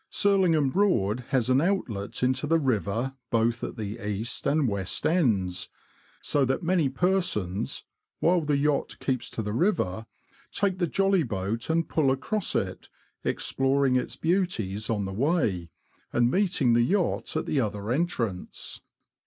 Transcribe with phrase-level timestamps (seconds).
[0.11, 1.29] Surlingham Broad 60 THE LAND OF THE BROADS.
[1.29, 1.61] has an
[1.93, 5.69] outlet into the river both at the east and west ends,
[6.23, 7.83] so that many persons,
[8.19, 10.07] while the yacht keeps to the river,
[10.51, 12.89] take the jolly boat and pull across it,
[13.23, 15.69] exploring its beauties on the way,
[16.11, 18.81] and meeting the yacht at the other entrance.